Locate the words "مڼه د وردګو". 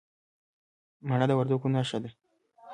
1.07-1.67